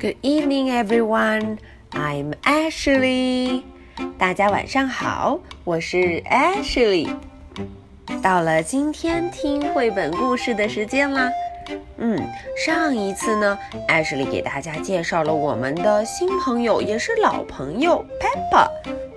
[0.00, 1.58] Good evening, everyone.
[1.92, 3.62] I'm Ashley.
[4.18, 7.14] 大家晚上好，我是 Ashley。
[8.20, 11.30] 到了今天听绘本故事的时间啦。
[11.98, 12.18] 嗯，
[12.56, 13.56] 上一次呢
[13.86, 18.66] ，Ashley 给大家介绍了我们的新朋友，也是老朋友 Peppa。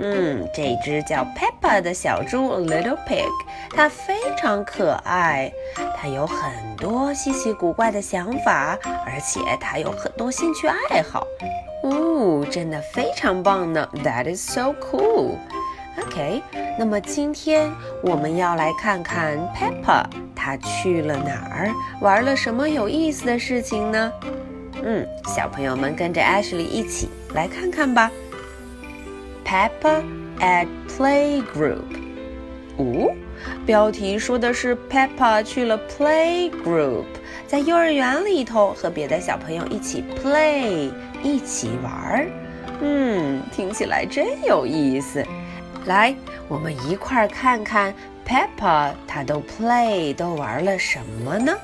[0.00, 3.28] 嗯，这只叫 Peppa 的小猪 Little Pig，
[3.74, 5.52] 它非常可爱，
[5.96, 11.26] 它有很多稀奇古怪的想法，而且它有很多兴趣爱好。
[11.82, 15.36] 哦，真的非常棒呢！That is so cool.
[16.00, 16.42] OK，
[16.78, 17.68] 那么今天
[18.02, 24.12] 我们要来看看 Peppa，它去了哪儿，玩了什么有意思的事情呢？
[24.80, 28.08] 嗯，小朋友们跟着 Ashley 一起来看看吧。
[29.48, 30.02] Peppa
[30.40, 31.80] at playgroup。
[32.76, 33.14] 哦，
[33.64, 37.06] 标题说的是 Peppa 去了 playgroup，
[37.46, 40.92] 在幼儿园里头和别的小朋友一起 play，
[41.22, 42.28] 一起玩儿。
[42.82, 45.24] 嗯，听起来真有意思。
[45.86, 46.14] 来，
[46.46, 47.94] 我们一块儿看看
[48.26, 51.56] Peppa 他都 play 都玩了什么呢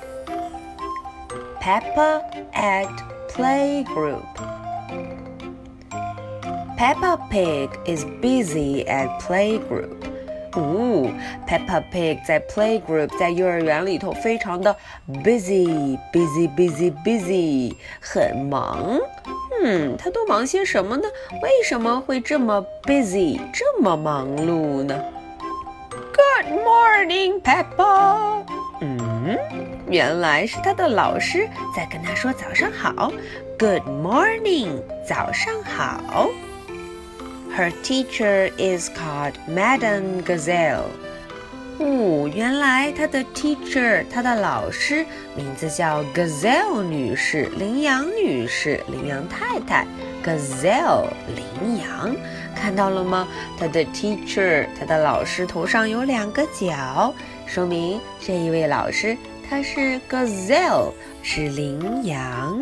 [1.61, 2.23] ？Peppa
[2.55, 2.89] at
[3.29, 4.23] playgroup。
[6.84, 9.90] Peppa Pig is busy at playgroup。
[10.54, 11.12] 哦，
[11.48, 14.76] Peppa Pig 在 playgroup 在幼儿园里头非常的
[15.24, 19.00] busy，busy，busy，busy，很忙。
[19.62, 21.08] 嗯，他都忙些什么呢？
[21.44, 25.00] 为什么会这么 busy，这么忙碌呢？
[25.92, 28.44] Good morning, Peppa。
[28.82, 29.38] 嗯，
[29.88, 33.12] 原来是他的老师在跟他说早上好。
[33.60, 36.28] Good morning，早上好。
[37.56, 40.86] Her teacher is called Madame Gazelle.
[41.80, 45.06] 哦，原来她的 teacher，她的老师
[45.36, 49.86] 名字叫 Gazelle 女士，羚羊女士，羚羊太太。
[50.24, 52.16] Gazelle，羚羊，
[52.54, 53.28] 看到了吗？
[53.58, 57.14] 她的 teacher，她的老师头上有两个角，
[57.46, 59.18] 说明这一位老师
[59.50, 60.92] 他是 Gazelle，
[61.24, 62.62] 是羚羊。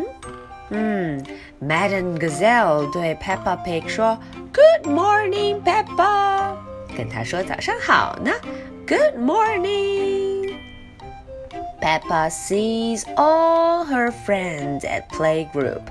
[0.70, 1.22] 嗯
[1.62, 4.18] ，Madam Gazelle 对 Peppa Pig 说：“
[4.52, 6.56] Good morning, Peppa。”
[6.96, 8.32] 跟她说早上好呢。
[8.86, 10.54] Good morning.
[11.80, 15.82] Peppa sees all her friends at playgroup.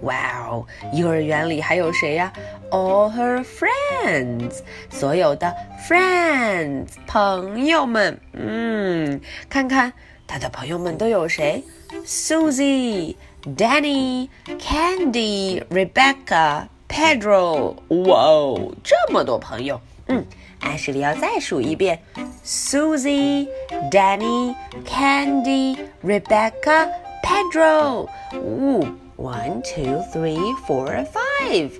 [0.00, 2.32] Wow，幼儿园里还有谁呀？
[2.70, 4.60] All her friends，
[4.90, 5.54] 所有的
[5.86, 8.18] friends 朋友们。
[8.32, 9.20] 嗯，
[9.50, 9.92] 看看
[10.26, 11.62] 她的朋友们都有谁
[12.05, 13.15] ？Susie。
[13.55, 14.29] Danny、
[14.59, 19.79] Candy、Rebecca、Pedro，哇哦，这么多朋友！
[20.07, 20.25] 嗯，
[20.59, 22.03] 艾什里要再数一遍
[22.43, 23.47] ：Susie、
[23.89, 24.53] Danny、
[24.85, 26.89] Candy、Rebecca、
[27.23, 28.09] Pedro。
[28.33, 28.85] 哦
[29.15, 31.71] ，one, two, three, four, five,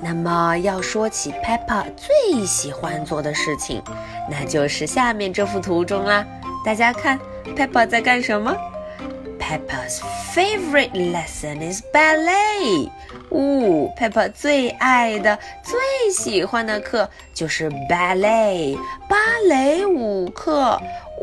[0.04, 3.82] 那么要说起 Peppa 最喜欢做的事情，
[4.30, 6.24] 那就是下面这幅图中啦。
[6.64, 7.18] 大家看
[7.56, 8.54] ，Peppa 在干什么
[9.52, 10.00] ？Peppa's
[10.34, 12.90] favorite lesson is ballet.
[13.28, 15.78] 呜，Peppa 最爱的、最
[16.10, 20.80] 喜欢的课就是 ballet 芭蕾舞课。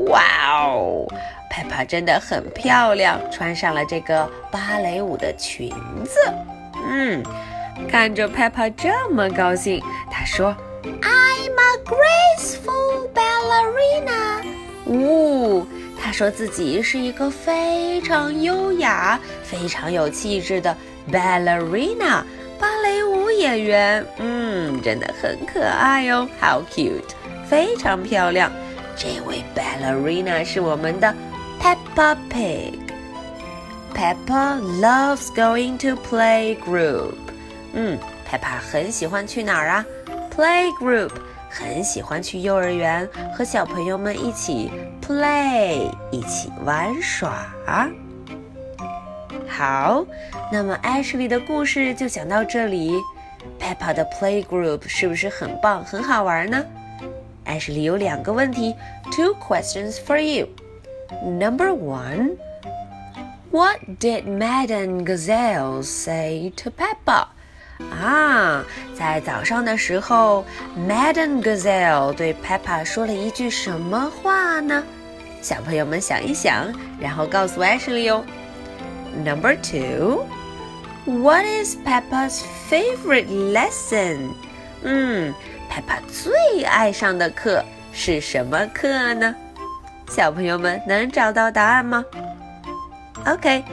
[0.09, 0.21] 哇
[0.59, 1.07] 哦
[1.51, 5.73] ，Peppa 真的很漂亮，穿上了这个芭蕾舞的裙
[6.05, 6.19] 子。
[6.87, 7.23] 嗯，
[7.89, 14.45] 看着 Peppa 这么高兴，她说：“I'm a graceful ballerina。”
[14.85, 15.65] 呜。
[16.09, 20.75] 他说自己是一个非常优雅、非常有气质的
[21.11, 22.23] ballerina
[22.59, 24.03] 芭蕾舞演员。
[24.17, 27.11] 嗯，真的很可爱哦，How cute，
[27.47, 28.51] 非常漂亮。
[28.97, 31.13] 这位 ballerina 是我们的
[31.61, 32.79] Peppa Pig。
[33.93, 37.13] Peppa loves going to play group。
[37.73, 39.85] 嗯，Peppa 很喜欢去哪儿啊
[40.35, 41.11] playgroup，
[41.48, 44.70] 很喜欢去幼儿园和小朋友们一起
[45.00, 47.46] play，一起玩耍。
[49.48, 50.04] 好，
[50.50, 53.00] 那么 Ashley 的故事就讲到这里。
[53.60, 56.64] Peppa 的 playgroup 是不是很棒、很好玩呢？
[57.46, 58.74] Ashley 有两个问题，
[59.12, 60.48] two questions for you.
[61.22, 62.36] Number one.
[63.50, 67.28] What did Madame Gazelle say to Peppa?
[67.90, 68.64] 啊，
[68.96, 70.44] 在早上的时候，
[70.78, 74.82] Madame Gazelle 对 Peppa 说了一句什么话呢？
[75.42, 78.24] 小朋友们想一想，然后告诉 Ashley 哦。
[79.24, 80.24] Number two,
[81.04, 84.30] what is Peppa's favorite lesson?
[84.82, 85.34] 嗯，
[85.70, 89.34] Peppa 最爱上的课是什么课呢？
[90.08, 92.04] 小朋友们能找到答案吗？
[93.26, 93.64] Okay,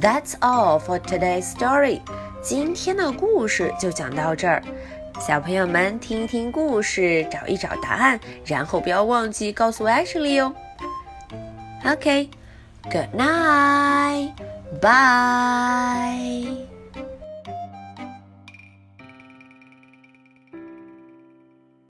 [0.00, 2.00] that's all for today's story.
[2.43, 4.61] 今天的故事就讲到这儿。
[5.17, 10.53] 小朋友们听一听故事，找一找答案，然后不要忘记告诉 Ashley 哦。
[11.85, 14.33] OK，Good night.
[14.81, 16.72] Bye.